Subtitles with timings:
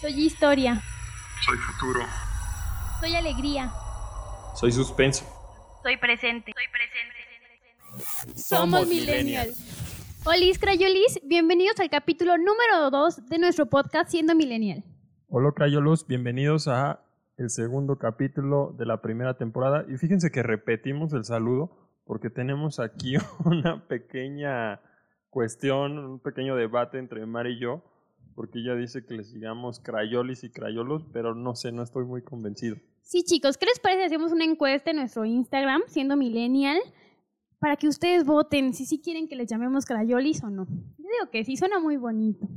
[0.00, 0.80] Soy historia.
[1.44, 2.00] Soy futuro.
[3.00, 3.70] Soy alegría.
[4.54, 5.26] Soy suspenso.
[5.82, 6.54] Soy presente.
[6.54, 8.40] Soy presente.
[8.40, 9.58] Somos millennials.
[10.24, 11.20] Hola, Crayolis.
[11.24, 14.84] Bienvenidos al capítulo número 2 de nuestro podcast Siendo Millennial.
[15.28, 16.06] Hola, Crayolos.
[16.06, 17.04] Bienvenidos a
[17.36, 19.84] el segundo capítulo de la primera temporada.
[19.86, 21.76] Y fíjense que repetimos el saludo
[22.06, 24.80] porque tenemos aquí una pequeña
[25.28, 27.82] cuestión, un pequeño debate entre Mar y yo
[28.40, 32.22] porque ella dice que le sigamos crayolis y crayolos, pero no sé, no estoy muy
[32.22, 32.78] convencido.
[33.02, 34.06] Sí, chicos, ¿qué les parece?
[34.06, 36.78] Hacemos una encuesta en nuestro Instagram, siendo millennial,
[37.58, 40.64] para que ustedes voten si sí quieren que les llamemos crayolis o no.
[40.64, 42.48] Yo digo que sí, suena muy bonito.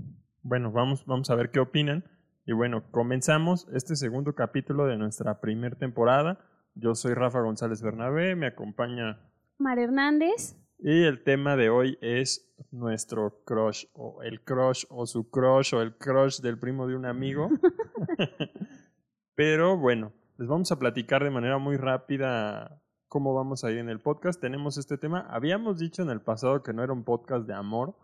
[0.41, 2.05] Bueno, vamos, vamos a ver qué opinan.
[2.45, 6.40] Y bueno, comenzamos este segundo capítulo de nuestra primera temporada.
[6.76, 9.20] Yo soy Rafa González Bernabé, me acompaña
[9.57, 10.55] Mar Hernández.
[10.85, 15.81] Y el tema de hoy es nuestro crush, o el crush, o su crush, o
[15.81, 17.49] el crush del primo de un amigo.
[19.35, 23.87] Pero bueno, les vamos a platicar de manera muy rápida cómo vamos a ir en
[23.87, 24.41] el podcast.
[24.41, 25.25] Tenemos este tema.
[25.29, 27.95] Habíamos dicho en el pasado que no era un podcast de amor.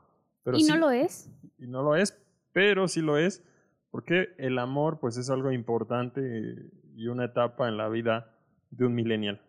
[0.43, 1.30] Pero ¿Y no lo es?
[1.58, 2.17] Y no lo es,
[2.53, 3.43] pero sí lo es,
[3.91, 8.38] porque el amor pues es algo importante y una etapa en la vida
[8.71, 9.41] de un millennial.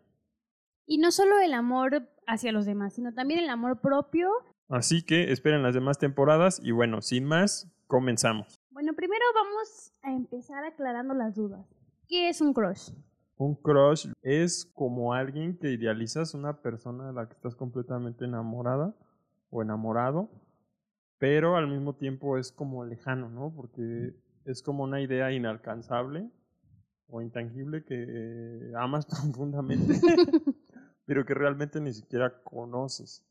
[0.91, 4.29] Y no solo el amor hacia los demás, sino también el amor propio.
[4.69, 8.59] Así que esperen las demás temporadas y bueno, sin más, comenzamos.
[8.71, 11.65] Bueno, primero vamos a empezar aclarando las dudas.
[12.09, 12.91] ¿Qué es un crush?
[13.37, 18.93] Un crush es como alguien que idealizas una persona de la que estás completamente enamorada
[19.51, 20.29] o enamorado,
[21.19, 23.55] pero al mismo tiempo es como lejano, ¿no?
[23.55, 26.29] Porque es como una idea inalcanzable
[27.07, 29.95] o intangible que amas profundamente.
[31.11, 33.27] pero que realmente ni siquiera conoces.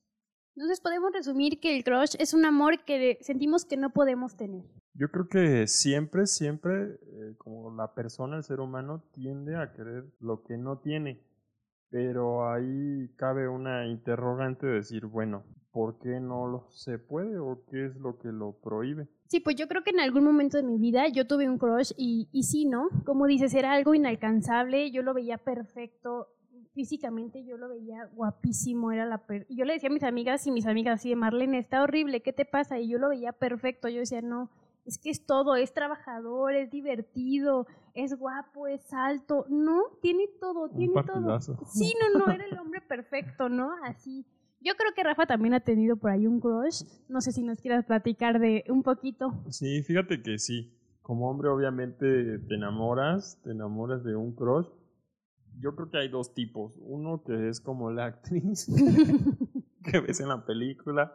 [0.54, 4.66] Entonces podemos resumir que el crush es un amor que sentimos que no podemos tener.
[4.96, 10.04] Yo creo que siempre, siempre, eh, como la persona, el ser humano, tiende a querer
[10.20, 11.24] lo que no tiene.
[11.90, 17.64] Pero ahí cabe una interrogante de decir, bueno, ¿por qué no lo se puede o
[17.72, 19.08] qué es lo que lo prohíbe?
[19.28, 21.94] Sí, pues yo creo que en algún momento de mi vida yo tuve un crush
[21.96, 22.90] y, y sí, ¿no?
[23.06, 26.28] Como dices, era algo inalcanzable, yo lo veía perfecto,
[26.80, 30.52] físicamente yo lo veía guapísimo, era la y yo le decía a mis amigas y
[30.52, 32.80] mis amigas así de Marlene, está horrible, ¿qué te pasa?
[32.80, 34.50] Y yo lo veía perfecto, yo decía, no,
[34.86, 40.70] es que es todo, es trabajador, es divertido, es guapo, es alto, no, tiene todo,
[40.70, 41.38] tiene todo.
[41.66, 43.72] Sí, no, no, era el hombre perfecto, ¿no?
[43.84, 44.26] Así.
[44.62, 47.60] Yo creo que Rafa también ha tenido por ahí un crush, no sé si nos
[47.60, 49.34] quieras platicar de un poquito.
[49.50, 54.68] Sí, fíjate que sí, como hombre obviamente te enamoras, te enamoras de un crush,
[55.60, 56.78] yo creo que hay dos tipos.
[56.80, 58.68] Uno que es como la actriz
[59.84, 61.14] que ves en la película,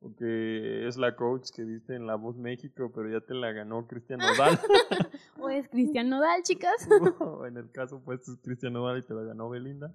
[0.00, 3.52] o que es la coach que viste en La Voz México, pero ya te la
[3.52, 4.58] ganó Cristian Nodal.
[5.40, 6.88] o es Cristian Nodal, chicas.
[7.20, 9.94] o en el caso, pues es Cristian Nodal y te la ganó Belinda.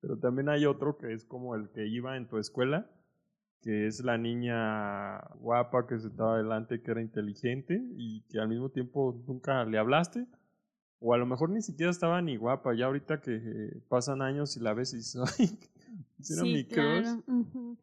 [0.00, 2.90] Pero también hay otro que es como el que iba en tu escuela,
[3.60, 8.48] que es la niña guapa que se estaba adelante, que era inteligente y que al
[8.48, 10.26] mismo tiempo nunca le hablaste
[11.02, 12.74] o a lo mejor ni siquiera estaba ni guapa.
[12.74, 15.58] Ya ahorita que pasan años y la ves y dices, ay,
[16.30, 17.06] era mi crush.
[17.06, 17.76] Sí,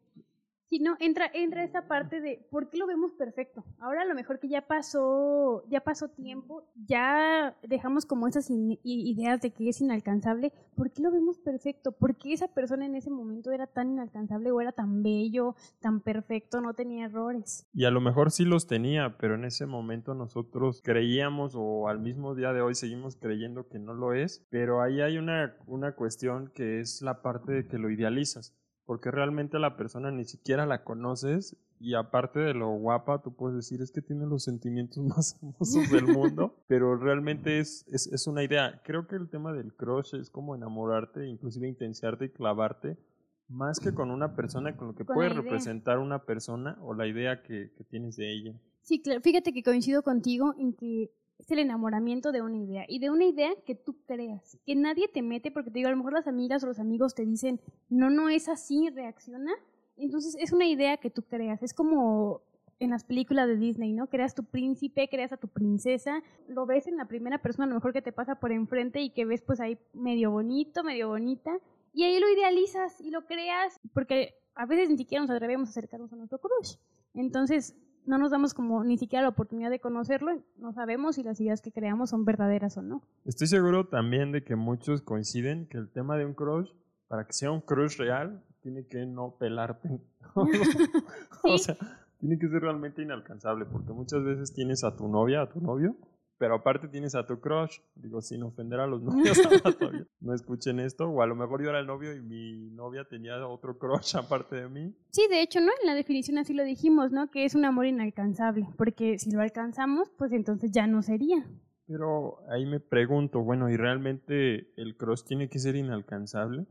[0.78, 3.64] no, entra, entra esta parte de ¿por qué lo vemos perfecto?
[3.80, 9.40] Ahora a lo mejor que ya pasó, ya pasó tiempo, ya dejamos como esas ideas
[9.40, 11.92] de que es inalcanzable, ¿por qué lo vemos perfecto?
[11.92, 16.00] ¿Por qué esa persona en ese momento era tan inalcanzable o era tan bello, tan
[16.00, 17.66] perfecto, no tenía errores?
[17.72, 21.98] Y a lo mejor sí los tenía, pero en ese momento nosotros creíamos o al
[21.98, 25.96] mismo día de hoy seguimos creyendo que no lo es, pero ahí hay una, una
[25.96, 28.56] cuestión que es la parte de que lo idealizas
[28.90, 33.54] porque realmente la persona ni siquiera la conoces y aparte de lo guapa, tú puedes
[33.54, 38.26] decir es que tiene los sentimientos más hermosos del mundo, pero realmente es, es, es,
[38.26, 38.82] una idea.
[38.84, 42.98] Creo que el tema del crush es como enamorarte, inclusive intensiarte y clavarte,
[43.46, 47.44] más que con una persona, con lo que puede representar una persona o la idea
[47.44, 48.60] que, que tienes de ella.
[48.82, 49.20] Sí, claro.
[49.20, 53.24] Fíjate que coincido contigo en que es el enamoramiento de una idea y de una
[53.24, 56.26] idea que tú creas, que nadie te mete porque te digo, a lo mejor las
[56.26, 59.52] amigas o los amigos te dicen, no, no es así, reacciona.
[59.96, 62.42] Entonces es una idea que tú creas, es como
[62.78, 64.08] en las películas de Disney, ¿no?
[64.08, 67.74] Creas tu príncipe, creas a tu princesa, lo ves en la primera persona, a lo
[67.74, 71.50] mejor que te pasa por enfrente y que ves pues ahí medio bonito, medio bonita,
[71.92, 75.72] y ahí lo idealizas y lo creas, porque a veces ni siquiera nos atrevemos a
[75.72, 76.76] acercarnos a nuestro crush.
[77.14, 77.76] Entonces,
[78.10, 81.62] no nos damos como ni siquiera la oportunidad de conocerlo, no sabemos si las ideas
[81.62, 83.02] que creamos son verdaderas o no.
[83.24, 86.70] Estoy seguro también de que muchos coinciden que el tema de un crush,
[87.06, 90.00] para que sea un crush real, tiene que no pelarte.
[91.42, 91.76] O sea,
[92.18, 95.96] tiene que ser realmente inalcanzable, porque muchas veces tienes a tu novia, a tu novio,
[96.40, 99.38] pero aparte tienes a tu crush, digo, sin ofender a los novios,
[100.20, 103.46] no escuchen esto, o a lo mejor yo era el novio y mi novia tenía
[103.46, 104.96] otro crush aparte de mí.
[105.10, 105.70] Sí, de hecho, ¿no?
[105.82, 107.30] En la definición así lo dijimos, ¿no?
[107.30, 111.46] Que es un amor inalcanzable, porque si lo alcanzamos, pues entonces ya no sería.
[111.86, 116.64] Pero ahí me pregunto, bueno, ¿y realmente el crush tiene que ser inalcanzable?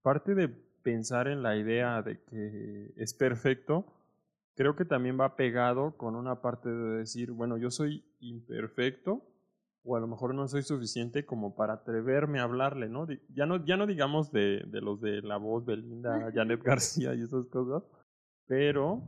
[0.00, 3.84] Parte de pensar en la idea de que es perfecto,
[4.54, 9.26] creo que también va pegado con una parte de decir, bueno, yo soy imperfecto
[9.82, 13.06] o a lo mejor no soy suficiente como para atreverme a hablarle, ¿no?
[13.30, 17.22] Ya no, ya no digamos de, de los de la voz Belinda, Janet García y
[17.22, 17.82] esas cosas,
[18.46, 19.02] pero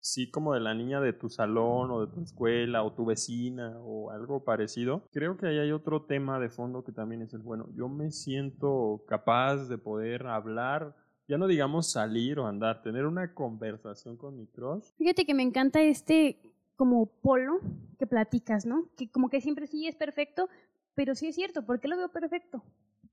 [0.00, 3.78] sí como de la niña de tu salón o de tu escuela o tu vecina
[3.80, 5.04] o algo parecido.
[5.12, 8.10] Creo que ahí hay otro tema de fondo que también es el bueno, yo me
[8.10, 10.94] siento capaz de poder hablar
[11.28, 14.84] ya no digamos salir o andar, tener una conversación con mi crush.
[14.96, 16.38] Fíjate que me encanta este
[16.76, 17.60] como polo
[17.98, 18.88] que platicas, ¿no?
[18.96, 20.48] Que como que siempre sí es perfecto,
[20.94, 22.62] pero sí es cierto, ¿por qué lo veo perfecto?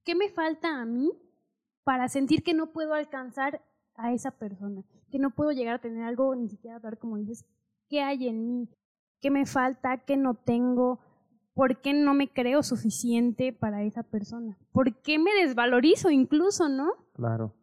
[0.04, 1.12] ¿Qué me falta a mí
[1.84, 3.62] para sentir que no puedo alcanzar
[3.96, 4.84] a esa persona?
[5.12, 7.46] Que no puedo llegar a tener algo, ni siquiera hablar como dices,
[7.90, 8.70] ¿qué hay en mí?
[9.22, 10.04] ¿Qué me falta?
[10.06, 11.00] ¿Qué no tengo?
[11.54, 14.58] ¿Por qué no me creo suficiente para esa persona?
[14.72, 16.92] ¿Por qué me desvalorizo incluso, no?
[17.14, 17.54] Claro.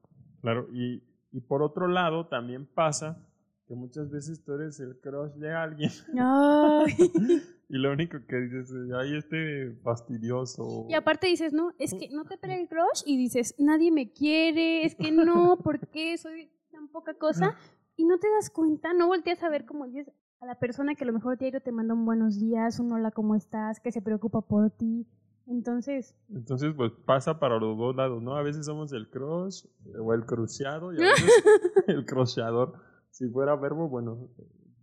[0.41, 3.27] Claro, y, y por otro lado también pasa
[3.71, 5.93] que muchas veces tú eres el crush de alguien.
[7.69, 10.87] y lo único que dices es, ay, este fastidioso.
[10.89, 14.11] Y aparte dices, no, es que no te pega el crush y dices, nadie me
[14.13, 17.57] quiere, es que no, ¿por qué soy tan poca cosa?
[17.95, 21.05] Y no te das cuenta, no volteas a ver como dices a la persona que
[21.05, 23.79] a lo mejor diario te manda un buenos días, un hola, ¿cómo estás?
[23.79, 25.07] Que se preocupa por ti.
[25.47, 26.17] Entonces.
[26.29, 28.35] Entonces, pues pasa para los dos lados, ¿no?
[28.35, 29.65] A veces somos el crush
[29.97, 31.45] o el cruciado y a veces
[31.87, 32.90] el cruciador.
[33.11, 34.29] Si fuera verbo, bueno,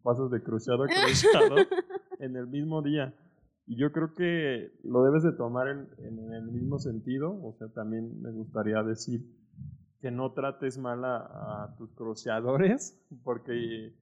[0.03, 1.56] pasas de cruciado a cruciado
[2.19, 3.13] en el mismo día.
[3.65, 7.31] Y yo creo que lo debes de tomar en, en, el mismo sentido.
[7.44, 9.21] O sea, también me gustaría decir
[10.00, 11.18] que no trates mal a,
[11.63, 13.94] a tus cruciadores, porque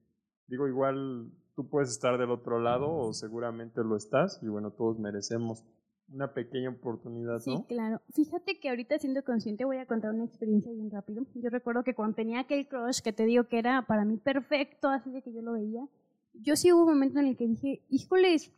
[0.46, 4.98] digo, igual tú puedes estar del otro lado o seguramente lo estás y bueno, todos
[4.98, 5.64] merecemos
[6.12, 7.40] una pequeña oportunidad, ¿no?
[7.40, 8.00] Sí, claro.
[8.14, 11.24] Fíjate que ahorita siendo consciente voy a contar una experiencia bien rápido.
[11.34, 14.88] Yo recuerdo que cuando tenía aquel crush que te digo que era para mí perfecto,
[14.88, 15.86] así de que yo lo veía,
[16.34, 18.52] yo sí hubo un momento en el que dije, híjoles,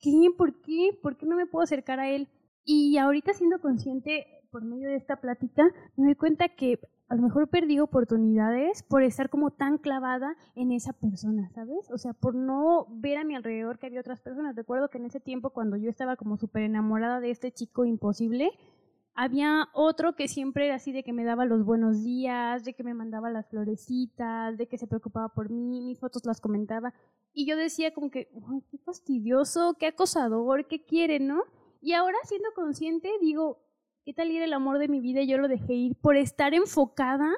[0.00, 0.28] ¿qué?
[0.36, 0.98] ¿Por qué?
[1.02, 2.28] ¿Por qué no me puedo acercar a él?
[2.64, 5.64] Y ahorita siendo consciente por medio de esta plática,
[5.96, 10.72] me doy cuenta que a lo mejor perdí oportunidades por estar como tan clavada en
[10.72, 11.90] esa persona, ¿sabes?
[11.90, 14.56] O sea, por no ver a mi alrededor que había otras personas.
[14.56, 18.50] Recuerdo que en ese tiempo cuando yo estaba como súper enamorada de este chico imposible,
[19.14, 22.82] había otro que siempre era así de que me daba los buenos días, de que
[22.82, 26.94] me mandaba las florecitas, de que se preocupaba por mí, mis fotos las comentaba.
[27.32, 31.42] Y yo decía como que, Ay, qué fastidioso, qué acosador, qué quiere, ¿no?
[31.80, 33.58] Y ahora siendo consciente digo,
[34.04, 36.52] ¿Qué tal ir el amor de mi vida y yo lo dejé ir por estar
[36.52, 37.32] enfocada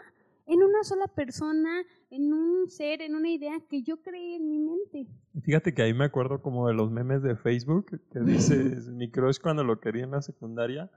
[0.46, 4.58] en una sola persona, en un ser, en una idea que yo creé en mi
[4.58, 5.06] mente?
[5.42, 9.38] Fíjate que ahí me acuerdo como de los memes de Facebook que dices mi crush
[9.40, 10.90] cuando lo quería en la secundaria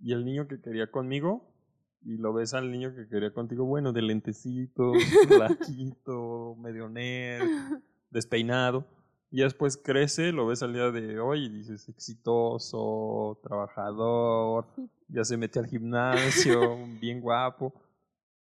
[0.00, 1.52] y el niño que quería conmigo
[2.00, 4.96] y lo ves al niño que quería contigo, bueno, de lentecitos,
[5.28, 7.46] flaquito, medio nerd,
[8.10, 8.86] despeinado.
[9.34, 14.68] Y después crece, lo ves al día de hoy y dices exitoso, trabajador,
[15.08, 17.74] ya se mete al gimnasio, bien guapo.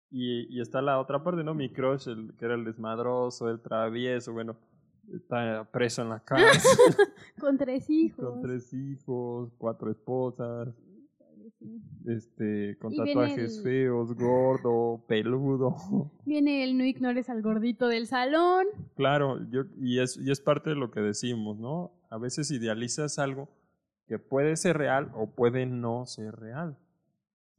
[0.10, 1.54] Y, y, está la otra parte, ¿no?
[1.54, 4.58] Mi crush, el, que era el desmadroso, el travieso, bueno,
[5.14, 6.68] está preso en la casa.
[7.40, 8.26] Con tres hijos.
[8.26, 10.70] Con tres hijos, cuatro esposas
[12.06, 15.76] este, con tatuajes feos, gordo, peludo.
[16.26, 18.66] Viene el no ignores al gordito del salón.
[18.96, 21.92] Claro, yo, y, es, y es parte de lo que decimos, ¿no?
[22.10, 23.50] A veces idealizas algo
[24.08, 26.78] que puede ser real o puede no ser real.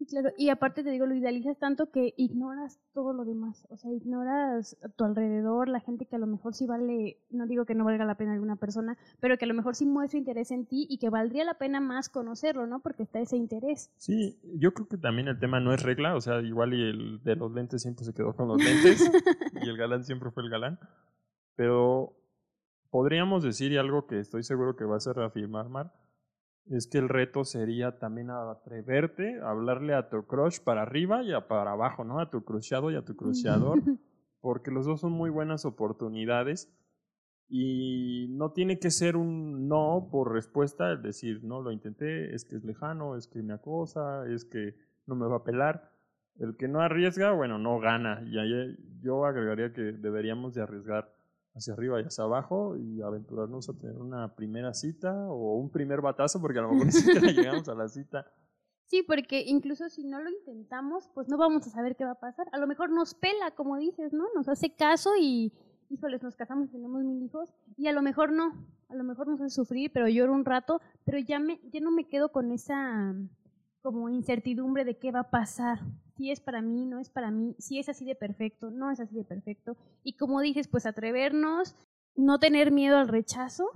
[0.00, 0.30] Sí, claro.
[0.38, 3.66] Y aparte te digo, lo idealizas tanto que ignoras todo lo demás.
[3.68, 7.46] O sea, ignoras a tu alrededor, la gente que a lo mejor sí vale, no
[7.46, 10.18] digo que no valga la pena alguna persona, pero que a lo mejor sí muestra
[10.18, 12.80] interés en ti y que valdría la pena más conocerlo, ¿no?
[12.80, 13.90] Porque está ese interés.
[13.98, 17.22] Sí, yo creo que también el tema no es regla, o sea, igual y el
[17.22, 19.02] de los lentes siempre se quedó con los lentes
[19.62, 20.78] y el galán siempre fue el galán.
[21.56, 22.16] Pero
[22.88, 25.92] podríamos decir, y algo que estoy seguro que vas a reafirmar, Mar,
[26.70, 31.32] es que el reto sería también atreverte a hablarle a tu crush para arriba y
[31.32, 32.20] a para abajo, ¿no?
[32.20, 33.80] A tu cruciado y a tu cruciador,
[34.40, 36.72] porque los dos son muy buenas oportunidades
[37.48, 42.44] y no tiene que ser un no por respuesta, es decir, no lo intenté, es
[42.44, 45.90] que es lejano, es que me acosa, es que no me va a pelar.
[46.38, 48.22] El que no arriesga, bueno, no gana.
[48.24, 51.12] Y ahí yo agregaría que deberíamos de arriesgar
[51.54, 56.00] hacia arriba y hacia abajo y aventurarnos a tener una primera cita o un primer
[56.00, 58.26] batazo, porque a lo mejor ni siquiera llegamos a la cita.
[58.86, 62.20] Sí, porque incluso si no lo intentamos, pues no vamos a saber qué va a
[62.20, 62.48] pasar.
[62.52, 64.24] A lo mejor nos pela, como dices, ¿no?
[64.34, 65.52] Nos hace caso y,
[65.90, 67.54] híjoles, nos casamos y tenemos mil hijos.
[67.76, 68.52] Y a lo mejor no,
[68.88, 71.92] a lo mejor nos hace sufrir, pero lloro un rato, pero ya, me, ya no
[71.92, 73.14] me quedo con esa
[73.80, 75.78] como incertidumbre de qué va a pasar.
[76.20, 79.00] Si es para mí, no es para mí, si es así de perfecto, no es
[79.00, 79.78] así de perfecto.
[80.04, 81.74] Y como dices, pues atrevernos,
[82.14, 83.70] no tener miedo al rechazo.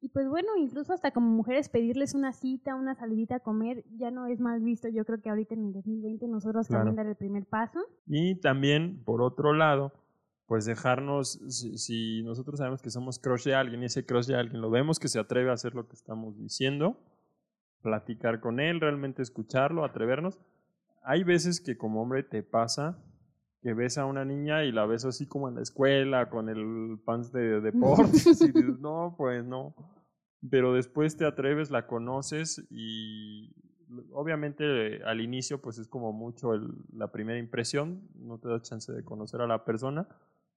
[0.00, 4.10] Y pues bueno, incluso hasta como mujeres pedirles una cita, una salidita a comer, ya
[4.10, 4.88] no es mal visto.
[4.88, 7.78] Yo creo que ahorita en el 2020 nosotros también dar el primer paso.
[8.08, 9.92] Y también, por otro lado,
[10.46, 14.34] pues dejarnos, si, si, nosotros sabemos que somos crush de alguien y ese crush de
[14.34, 16.98] alguien lo vemos que se atreve a hacer lo que estamos diciendo,
[17.82, 20.40] platicar con él, realmente escucharlo, atrevernos.
[21.04, 22.98] Hay veces que como hombre te pasa
[23.62, 26.98] que ves a una niña y la ves así como en la escuela, con el
[27.02, 29.74] pants de deportes, y dices, no, pues no.
[30.50, 33.54] Pero después te atreves, la conoces y
[34.12, 36.52] obviamente al inicio pues es como mucho
[36.92, 40.08] la primera impresión, no te da chance de conocer a la persona,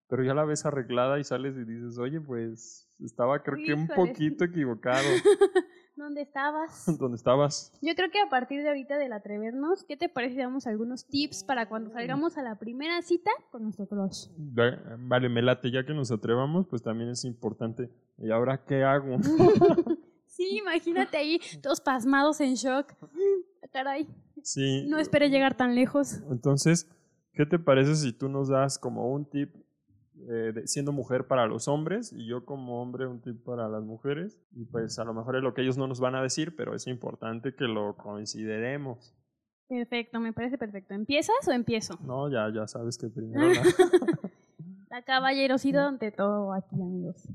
[0.09, 3.87] pero ya la ves arreglada y sales y dices, oye, pues estaba creo que un
[3.87, 5.05] poquito equivocado.
[5.97, 6.85] ¿Dónde estabas?
[6.99, 7.73] ¿Dónde estabas?
[7.81, 11.07] Yo creo que a partir de ahorita del atrevernos, ¿qué te parece si damos algunos
[11.07, 14.27] tips para cuando salgamos a la primera cita con nuestro crush?
[14.37, 17.89] Vale, me late, ya que nos atrevamos, pues también es importante.
[18.19, 19.17] ¿Y ahora qué hago?
[20.27, 22.93] sí, imagínate ahí, todos pasmados en shock.
[23.73, 24.07] Caray.
[24.43, 24.85] Sí.
[24.87, 26.21] No esperé llegar tan lejos.
[26.29, 26.87] Entonces,
[27.33, 29.51] ¿qué te parece si tú nos das como un tip
[30.29, 34.37] eh, siendo mujer para los hombres y yo como hombre un tip para las mujeres.
[34.51, 36.75] Y pues a lo mejor es lo que ellos no nos van a decir, pero
[36.75, 39.15] es importante que lo consideremos.
[39.69, 40.93] Perfecto, me parece perfecto.
[40.93, 41.97] ¿Empiezas o empiezo?
[42.01, 43.63] No, ya, ya sabes que primero la...
[44.89, 47.27] la caballerosidad ante todo aquí, amigos.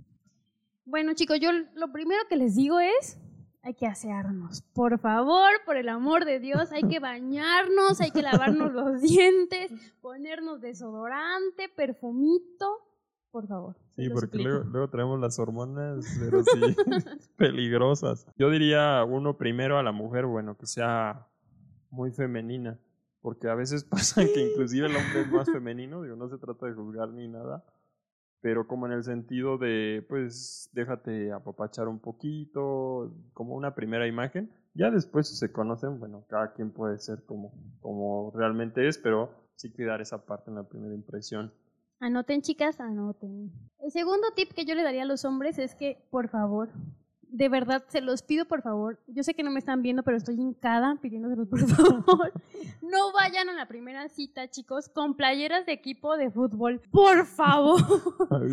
[0.84, 3.18] Bueno, chicos, yo lo primero que les digo es
[3.62, 4.62] hay que asearnos.
[4.75, 9.71] Por favor, por el amor de Dios, hay que bañarnos, hay que lavarnos los dientes,
[10.00, 12.78] ponernos desodorante, perfumito.
[13.31, 13.76] Por favor.
[13.92, 16.61] Sí, porque luego, luego, traemos las hormonas, pero sí,
[17.37, 18.26] peligrosas.
[18.37, 21.28] Yo diría uno primero a la mujer, bueno, que sea
[21.90, 22.78] muy femenina,
[23.21, 26.66] porque a veces pasa que inclusive el hombre es más femenino, digo, no se trata
[26.66, 27.64] de juzgar ni nada,
[28.42, 34.52] pero como en el sentido de, pues, déjate apapachar un poquito, como una primera imagen.
[34.75, 39.72] Ya después se conocen, bueno, cada quien puede ser como, como realmente es, pero sí
[39.72, 41.52] cuidar esa parte en la primera impresión.
[42.00, 43.52] Anoten, chicas, anoten.
[43.78, 46.70] El segundo tip que yo le daría a los hombres es que, por favor,
[47.33, 49.01] de verdad, se los pido por favor.
[49.07, 52.33] Yo sé que no me están viendo, pero estoy hincada pidiéndoselos por favor.
[52.83, 56.83] No vayan a la primera cita, chicos, con playeras de equipo de fútbol.
[56.91, 57.81] Por favor.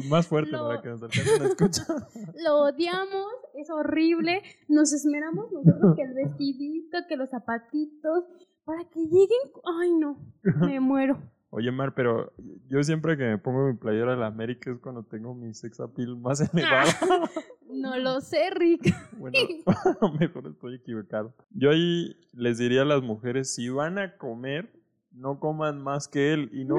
[0.08, 2.08] Más fuerte para que nos alcancen a escuchar.
[2.46, 4.42] Lo odiamos, es horrible.
[4.70, 8.24] Nos esmeramos nosotros que el vestidito, que los zapatitos,
[8.64, 9.52] para que lleguen.
[9.82, 11.20] Ay, no, me muero.
[11.52, 12.32] Oye, Mar, pero
[12.68, 15.80] yo siempre que me pongo mi playera de la América es cuando tengo mi sex
[15.80, 16.90] appeal más elevado.
[17.74, 18.94] no lo sé, Rick.
[19.20, 19.38] Bueno,
[20.20, 21.34] mejor estoy equivocado.
[21.52, 24.72] Yo ahí les diría a las mujeres, si van a comer,
[25.12, 26.78] no coman más que él y no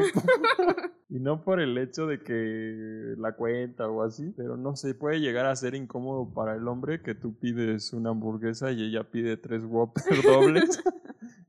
[1.10, 5.20] y no por el hecho de que la cuenta o así, pero no se puede
[5.20, 9.36] llegar a ser incómodo para el hombre que tú pides una hamburguesa y ella pide
[9.36, 10.82] tres Whopper dobles.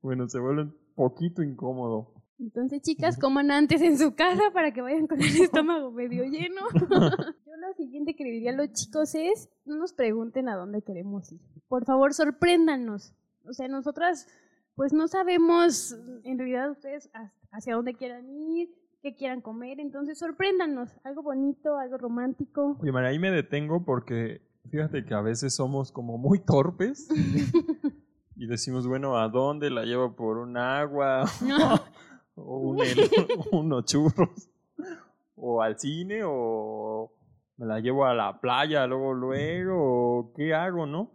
[0.01, 2.20] bueno, se vuelve un poquito incómodo.
[2.41, 6.61] Entonces, chicas, coman antes en su casa para que vayan con el estómago medio lleno.
[7.45, 10.81] Yo lo siguiente que le diría a los chicos es, no nos pregunten a dónde
[10.81, 11.39] queremos ir.
[11.67, 13.13] Por favor, sorpréndanos.
[13.45, 14.27] O sea, nosotras,
[14.73, 17.11] pues no sabemos en realidad ustedes
[17.51, 18.69] hacia dónde quieran ir,
[19.03, 19.79] qué quieran comer.
[19.79, 20.89] Entonces, sorpréndanos.
[21.03, 22.75] Algo bonito, algo romántico.
[22.81, 27.07] Oye, María, ahí me detengo porque fíjate que a veces somos como muy torpes.
[28.35, 31.25] y decimos, bueno, ¿a dónde la llevo por un agua?
[32.35, 32.77] O un
[33.51, 34.49] unos churros,
[35.35, 37.11] o al cine, o
[37.57, 41.11] me la llevo a la playa luego, luego, ¿qué hago, no?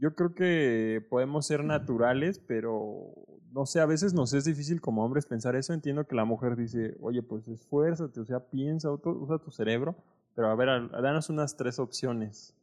[0.00, 3.12] Yo creo que podemos ser naturales, pero
[3.54, 5.72] no sé, a veces nos es difícil como hombres pensar eso.
[5.72, 9.94] Entiendo que la mujer dice, oye, pues esfuérzate, o sea, piensa, usa tu cerebro,
[10.34, 12.56] pero a ver, danos unas tres opciones.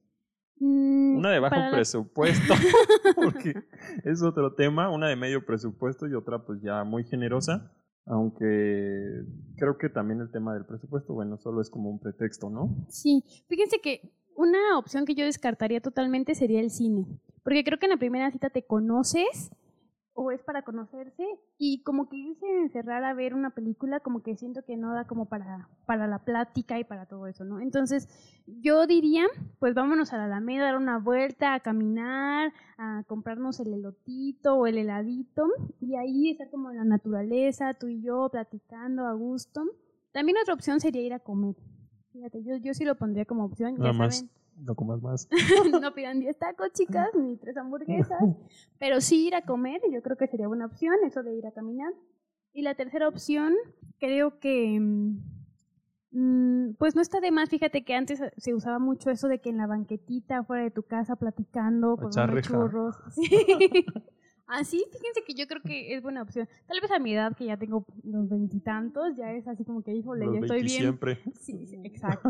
[0.60, 2.54] Mm, una de bajo presupuesto,
[3.16, 3.54] porque
[4.04, 7.72] es otro tema, una de medio presupuesto y otra pues ya muy generosa.
[8.06, 9.24] Aunque
[9.58, 12.76] creo que también el tema del presupuesto, bueno, solo es como un pretexto, ¿no?
[12.90, 17.06] Sí, fíjense que una opción que yo descartaría totalmente sería el cine,
[17.44, 19.52] porque creo que en la primera cita te conoces,
[20.14, 21.26] o es para conocerse
[21.58, 24.94] y como que irse a encerrar a ver una película como que siento que no
[24.94, 27.60] da como para, para la plática y para todo eso, ¿no?
[27.60, 28.10] Entonces
[28.46, 29.26] yo diría,
[29.60, 34.68] pues vámonos a la Alameda, dar una vuelta, a caminar, a comprarnos el elotito o
[34.68, 35.48] el heladito
[35.80, 39.64] y ahí estar como en la naturaleza, tú y yo platicando a gusto.
[40.12, 41.56] También otra opción sería ir a comer.
[42.12, 43.76] Fíjate, yo, yo sí lo pondría como opción.
[43.76, 44.18] Nada ya más.
[44.18, 45.28] saben, No comas más.
[45.82, 48.20] no pidan 10 tacos, chicas, ni tres hamburguesas,
[48.80, 51.52] pero sí ir a comer, yo creo que sería buena opción, eso de ir a
[51.52, 51.94] caminar.
[52.54, 53.54] Y la tercera opción,
[54.00, 55.18] creo que, mm,
[56.12, 59.50] mm, pues no está de más, fíjate que antes se usaba mucho eso de que
[59.50, 62.96] en la banquetita, fuera de tu casa, platicando, con churros.
[63.12, 63.86] Sí.
[64.52, 66.50] Así, fíjense que yo creo que es buena opción.
[66.68, 69.94] Tal vez a mi edad, que ya tengo los veintitantos, ya es así como que,
[69.94, 71.20] híjole, Los ya estoy 20 bien siempre.
[71.40, 72.30] Sí, sí, exacto.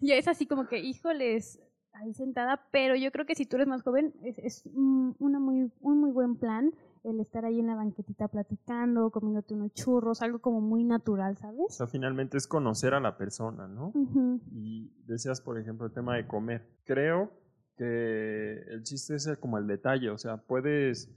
[0.00, 1.60] ya es así como que, híjoles,
[1.96, 5.38] ahí sentada, pero yo creo que si tú eres más joven, es, es un, una
[5.38, 6.72] muy, un muy buen plan
[7.04, 11.36] el estar ahí en la banquetita platicando, comiéndote unos churros, algo como muy natural, O
[11.36, 11.74] ¿sabes?
[11.76, 13.92] sea, finalmente es conocer a la persona, ¿no?
[13.94, 14.40] Ujú.
[14.50, 16.66] Y decías, por ejemplo, el tema de comer.
[16.84, 17.30] Creo
[17.76, 21.08] que el chiste es como el detalle, o sea, puedes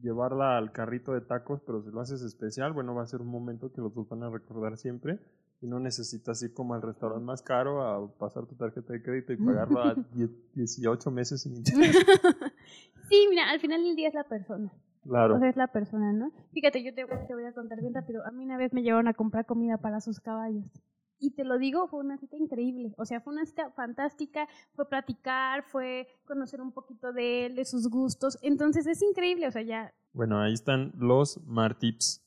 [0.00, 3.28] llevarla al carrito de tacos, pero si lo haces especial, bueno, va a ser un
[3.28, 5.18] momento que los dos van a recordar siempre
[5.60, 9.32] y no necesitas ir como al restaurante más caro a pasar tu tarjeta de crédito
[9.32, 11.96] y pagarlo a 10 18 meses sin interés.
[13.08, 14.72] Sí, mira, al final del día es la persona.
[15.02, 15.36] Claro.
[15.36, 16.32] O sea, es la persona, ¿no?
[16.52, 18.26] Fíjate, yo te, te voy a contar bien rápido.
[18.26, 20.64] A mí una vez me llevaron a comprar comida para sus caballos.
[21.18, 22.92] Y te lo digo, fue una cita increíble.
[22.98, 24.48] O sea, fue una cita fantástica.
[24.74, 28.38] Fue platicar, fue conocer un poquito de él, de sus gustos.
[28.42, 29.46] Entonces es increíble.
[29.46, 29.94] O sea, ya.
[30.12, 32.25] Bueno, ahí están los Martips.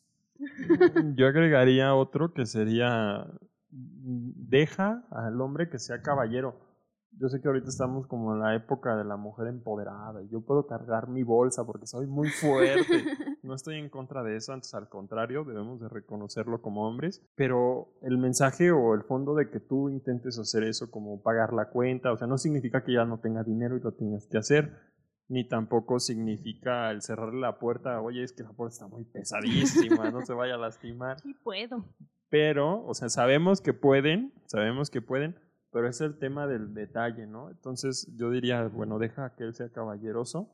[1.15, 3.25] Yo agregaría otro que sería
[3.71, 6.67] mm, deja al hombre que sea caballero.
[7.11, 10.41] Yo sé que ahorita estamos como en la época de la mujer empoderada y yo
[10.41, 13.03] puedo cargar mi bolsa porque soy muy fuerte.
[13.41, 17.87] No estoy en contra de eso, antes al contrario, debemos de reconocerlo como hombres, pero
[18.01, 22.11] el mensaje o el fondo de que tú intentes hacer eso como pagar la cuenta,
[22.11, 24.77] o sea, no significa que ya no tenga dinero y lo tengas que hacer,
[25.29, 30.09] ni tampoco significa el cerrarle la puerta, oye, es que la puerta está muy pesadísima,
[30.09, 31.19] no se vaya a lastimar.
[31.21, 31.85] Sí puedo.
[32.29, 35.39] Pero, o sea, sabemos que pueden, sabemos que pueden,
[35.71, 37.51] pero es el tema del detalle, ¿no?
[37.51, 40.51] Entonces yo diría, bueno, deja que él sea caballeroso.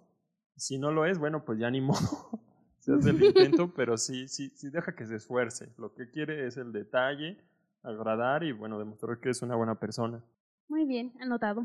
[0.58, 2.42] Si no lo es, bueno, pues ya ni modo.
[2.80, 5.74] Se hace el intento, pero sí, sí, sí deja que se esfuerce.
[5.78, 7.38] Lo que quiere es el detalle,
[7.82, 10.22] agradar y, bueno, demostrar que es una buena persona.
[10.68, 11.64] Muy bien, anotado.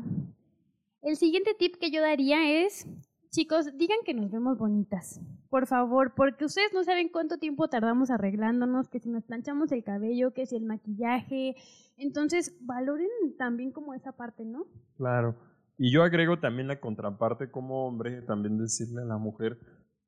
[1.01, 2.87] El siguiente tip que yo daría es,
[3.31, 5.19] chicos, digan que nos vemos bonitas.
[5.49, 9.83] Por favor, porque ustedes no saben cuánto tiempo tardamos arreglándonos, que si nos planchamos el
[9.83, 11.55] cabello, que si el maquillaje.
[11.97, 14.67] Entonces, valoren también como esa parte, ¿no?
[14.95, 15.35] Claro.
[15.75, 19.57] Y yo agrego también la contraparte como hombre, también decirle a la mujer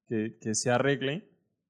[0.07, 1.27] que, que se arregle,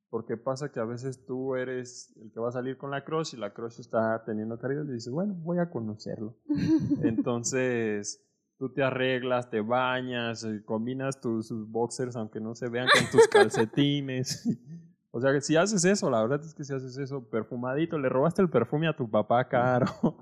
[0.10, 3.36] porque pasa que a veces tú eres el que va a salir con la crush
[3.36, 6.38] y la crush está teniendo caridad y dices, bueno, voy a conocerlo.
[7.04, 8.22] Entonces,
[8.64, 13.12] tú te arreglas, te bañas, eh, combinas tus, tus boxers aunque no se vean con
[13.12, 14.48] tus calcetines.
[15.16, 18.10] O sea, que si haces eso, la verdad es que si haces eso perfumadito, le
[18.10, 19.86] robaste el perfume a tu papá caro.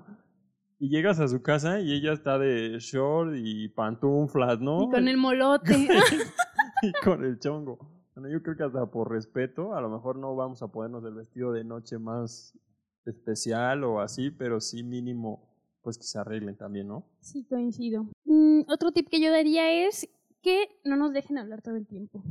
[0.78, 4.82] Y llegas a su casa y ella está de short y pantuflas, ¿no?
[4.82, 5.88] Y con el molote.
[6.82, 7.78] y con el chongo.
[8.14, 11.14] Bueno, yo creo que hasta por respeto, a lo mejor no vamos a ponernos el
[11.14, 12.58] vestido de noche más
[13.06, 15.51] especial o así, pero sí mínimo,
[15.82, 17.04] pues que se arreglen también, ¿no?
[17.20, 18.06] Sí, coincido.
[18.24, 20.08] Mm, otro tip que yo daría es
[20.42, 22.22] que no nos dejen hablar todo el tiempo.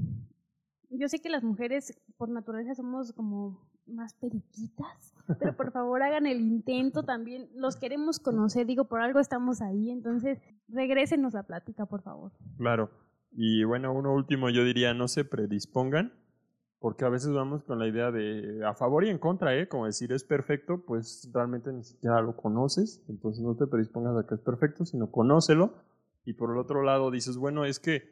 [0.90, 6.28] Yo sé que las mujeres por naturaleza somos como más periquitas, pero por favor hagan
[6.28, 7.50] el intento también.
[7.56, 12.32] Los queremos conocer, digo, por algo estamos ahí, entonces regrésenos la plática, por favor.
[12.58, 12.90] Claro.
[13.32, 16.14] Y bueno, uno último yo diría, no se predispongan,
[16.82, 19.68] porque a veces vamos con la idea de a favor y en contra, ¿eh?
[19.68, 24.28] Como decir es perfecto, pues realmente ni siquiera lo conoces, entonces no te predispongas a
[24.28, 25.76] que es perfecto, sino conócelo.
[26.26, 28.10] Y por el otro lado dices, bueno, es que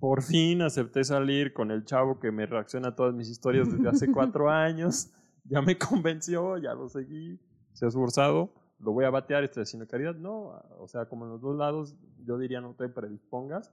[0.00, 3.88] por fin acepté salir con el chavo que me reacciona a todas mis historias desde
[3.88, 5.12] hace cuatro años,
[5.44, 7.38] ya me convenció, ya lo seguí,
[7.74, 10.16] se ha esforzado, lo voy a batear, estoy haciendo caridad.
[10.16, 13.72] No, o sea, como en los dos lados, yo diría no te predispongas.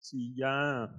[0.00, 0.90] Si ya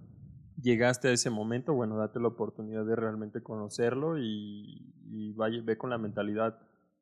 [0.62, 5.90] llegaste a ese momento, bueno, date la oportunidad de realmente conocerlo y, vaya, ve con
[5.90, 6.60] la mentalidad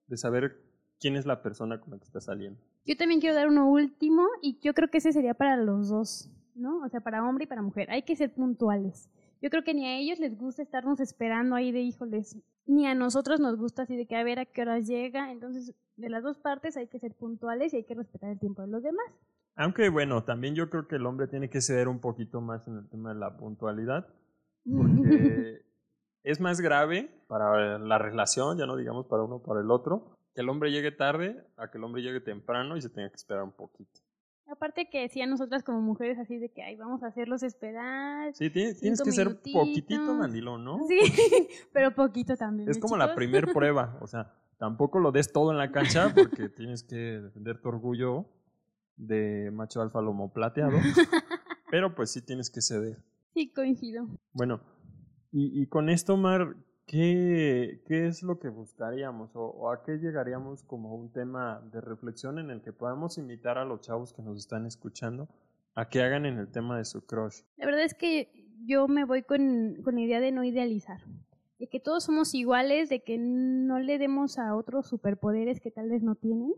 [0.08, 0.58] de saber
[1.00, 2.60] quién es la persona con la que estás saliendo.
[2.86, 6.30] Yo también quiero dar uno último y yo creo que ese sería para los dos,
[6.56, 6.80] ¿no?
[6.80, 7.90] O sea, para hombre y para mujer.
[7.92, 9.10] Hay que ser puntuales.
[9.42, 12.38] Yo creo que ni a ellos les gusta estarnos esperando ahí de híjoles,
[12.68, 15.32] ni a nosotros nos gusta así de que a ver a qué horas llega.
[15.32, 18.62] Entonces, de las dos partes hay que ser puntuales y hay que respetar el tiempo
[18.62, 19.08] de los demás.
[19.56, 22.78] Aunque bueno, también yo creo que el hombre tiene que ceder un poquito más en
[22.78, 24.08] el tema de la puntualidad,
[24.66, 25.62] Porque
[26.24, 30.18] es más grave para la relación, ya no digamos para uno o para el otro,
[30.34, 33.16] que el hombre llegue tarde a que el hombre llegue temprano y se tenga que
[33.16, 34.00] esperar un poquito.
[34.48, 38.34] Aparte que decían nosotras como mujeres así de que, ay, vamos a hacerlos esperar.
[38.34, 40.80] Sí, tienes, tienes que ser poquitito mandilón, ¿no?
[40.90, 41.00] Sí,
[41.74, 42.70] pero poquito también.
[42.70, 46.50] Es como la primer prueba, o sea, tampoco lo des todo en la cancha porque
[46.50, 48.26] tienes que defender tu orgullo
[48.98, 50.78] de macho alfa lomo plateado,
[51.72, 52.98] pero pues sí tienes que ceder.
[53.34, 54.08] Sí, coincido.
[54.34, 54.62] Bueno,
[55.32, 60.64] y, y con esto, Mar, ¿qué, ¿qué, es lo que buscaríamos o, a qué llegaríamos
[60.64, 64.38] como un tema de reflexión en el que podamos invitar a los chavos que nos
[64.38, 65.30] están escuchando
[65.74, 67.44] a que hagan en el tema de su crush?
[67.56, 71.00] La verdad es que yo me voy con, con la idea de no idealizar,
[71.60, 75.90] de que todos somos iguales, de que no le demos a otros superpoderes que tal
[75.90, 76.54] vez no tienen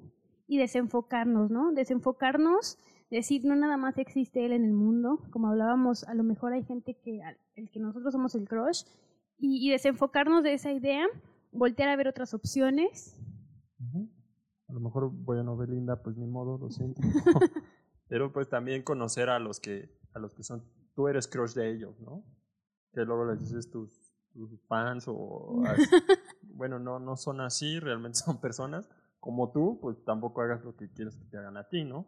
[0.47, 1.71] y desenfocarnos, ¿no?
[1.71, 2.77] Desenfocarnos,
[3.09, 6.63] decir no nada más existe él en el mundo, como hablábamos, a lo mejor hay
[6.63, 7.21] gente que
[7.55, 8.83] el que nosotros somos el crush
[9.37, 11.05] y, desenfocarnos de esa idea,
[11.51, 13.19] voltear a ver otras opciones.
[14.67, 17.01] A lo mejor voy a no ver linda, pues ni modo, lo siento.
[18.07, 20.63] Pero pues también conocer a los que a los que son
[20.95, 22.23] tú eres crush de ellos, ¿no?
[22.93, 23.91] Que luego les dices tus,
[24.31, 25.61] tus fans o
[26.43, 28.87] bueno, no no son así, realmente son personas
[29.23, 32.05] como tú, pues tampoco hagas lo que quieres que te hagan a ti, ¿no?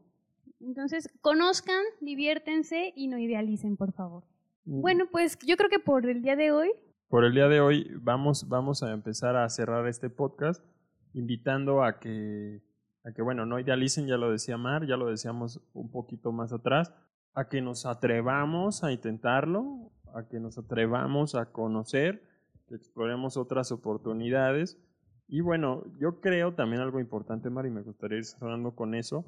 [0.60, 4.25] Entonces, conozcan, diviértense y no idealicen, por favor.
[4.65, 4.82] Mm.
[4.82, 6.71] Bueno, pues yo creo que por el día de hoy
[7.08, 10.62] por el día de hoy vamos, vamos a empezar a cerrar este podcast
[11.13, 12.62] invitando a que,
[13.06, 16.51] a que, bueno, no idealicen, ya lo decía Mar, ya lo decíamos un poquito más
[16.51, 16.91] atrás,
[17.34, 22.21] a que nos atrevamos a intentarlo, a que nos atrevamos a conocer,
[22.67, 24.78] que exploremos otras oportunidades.
[25.27, 29.25] Y bueno, yo creo también algo importante, Mar, y me gustaría ir cerrando con eso,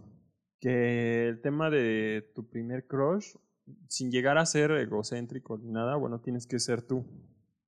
[0.59, 3.35] que el tema de tu primer crush,
[3.87, 7.05] sin llegar a ser egocéntrico ni nada, bueno, tienes que ser tú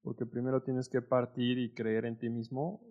[0.02, 2.82] porque primero tienes que partir y creer en ti mismo,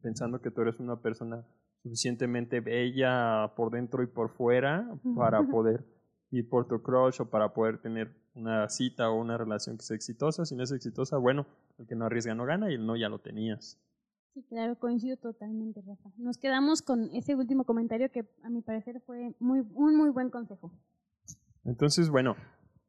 [0.00, 1.46] pensando que tú eres una persona
[1.82, 5.84] suficientemente bella por dentro y por fuera para poder
[6.30, 9.96] ir por tu crush o para poder tener una cita o una relación que sea
[9.96, 10.44] exitosa.
[10.44, 11.46] Si no es exitosa, bueno,
[11.78, 13.80] el que no arriesga no gana y el no ya lo tenías.
[14.34, 16.10] Sí, claro, coincido totalmente, Rafa.
[16.16, 20.30] Nos quedamos con ese último comentario que a mi parecer fue muy, un muy buen
[20.30, 20.72] consejo.
[21.64, 22.36] Entonces, bueno,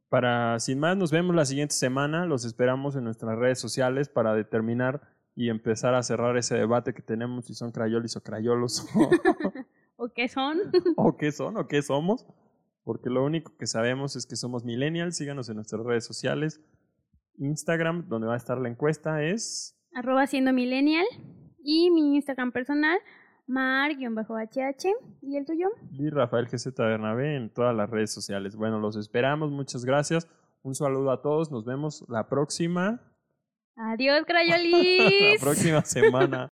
[0.10, 2.26] para, sin más, nos vemos la siguiente semana.
[2.26, 5.02] Los esperamos en nuestras redes sociales para determinar
[5.36, 8.86] y empezar a cerrar ese debate que tenemos si son crayolis o crayolos.
[9.96, 10.60] ¿O qué son?
[10.98, 11.58] ¿O qué son?
[11.58, 12.26] ¿O qué somos?
[12.84, 15.18] Porque lo único que sabemos es que somos millennials.
[15.18, 16.62] Síganos en nuestras redes sociales.
[17.38, 19.79] Instagram, donde va a estar la encuesta, es...
[20.00, 21.06] Arroba siendo millennial.
[21.62, 22.98] Y mi Instagram personal,
[23.48, 24.94] Mar-HH.
[25.22, 25.68] ¿Y el tuyo?
[25.92, 28.56] Y Rafael GZ Bernabé en todas las redes sociales.
[28.56, 29.52] Bueno, los esperamos.
[29.52, 30.26] Muchas gracias.
[30.64, 31.52] Un saludo a todos.
[31.52, 33.02] Nos vemos la próxima.
[33.76, 35.34] Adiós, Crayolis.
[35.42, 36.48] la próxima semana.